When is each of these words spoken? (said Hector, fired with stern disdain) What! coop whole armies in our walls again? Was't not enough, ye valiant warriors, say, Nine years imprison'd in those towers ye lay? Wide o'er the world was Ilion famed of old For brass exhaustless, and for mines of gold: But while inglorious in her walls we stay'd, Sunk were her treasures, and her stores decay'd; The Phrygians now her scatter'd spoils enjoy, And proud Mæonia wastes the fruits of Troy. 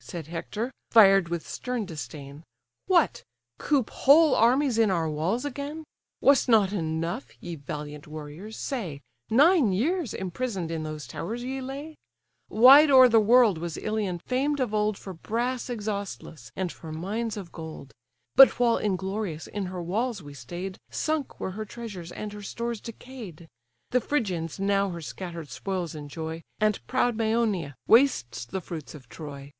(said 0.00 0.28
Hector, 0.28 0.72
fired 0.90 1.28
with 1.28 1.46
stern 1.46 1.84
disdain) 1.84 2.42
What! 2.86 3.24
coop 3.58 3.90
whole 3.90 4.34
armies 4.34 4.78
in 4.78 4.90
our 4.90 5.10
walls 5.10 5.44
again? 5.44 5.84
Was't 6.22 6.48
not 6.48 6.72
enough, 6.72 7.30
ye 7.42 7.56
valiant 7.56 8.06
warriors, 8.06 8.56
say, 8.56 9.02
Nine 9.28 9.70
years 9.72 10.14
imprison'd 10.14 10.70
in 10.70 10.82
those 10.84 11.06
towers 11.08 11.42
ye 11.44 11.60
lay? 11.60 11.96
Wide 12.48 12.90
o'er 12.90 13.08
the 13.10 13.20
world 13.20 13.58
was 13.58 13.76
Ilion 13.76 14.20
famed 14.20 14.60
of 14.60 14.72
old 14.72 14.96
For 14.96 15.12
brass 15.12 15.68
exhaustless, 15.68 16.52
and 16.56 16.72
for 16.72 16.90
mines 16.92 17.36
of 17.36 17.52
gold: 17.52 17.92
But 18.34 18.58
while 18.58 18.78
inglorious 18.78 19.46
in 19.46 19.66
her 19.66 19.82
walls 19.82 20.22
we 20.22 20.32
stay'd, 20.32 20.78
Sunk 20.90 21.38
were 21.38 21.50
her 21.50 21.66
treasures, 21.66 22.12
and 22.12 22.32
her 22.32 22.40
stores 22.42 22.80
decay'd; 22.80 23.46
The 23.90 24.00
Phrygians 24.00 24.58
now 24.60 24.88
her 24.90 25.02
scatter'd 25.02 25.50
spoils 25.50 25.94
enjoy, 25.94 26.40
And 26.60 26.80
proud 26.86 27.16
Mæonia 27.18 27.74
wastes 27.86 28.46
the 28.46 28.62
fruits 28.62 28.94
of 28.94 29.08
Troy. 29.10 29.50